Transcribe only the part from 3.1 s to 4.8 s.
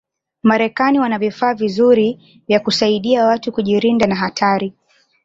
watu kujirinda na hatari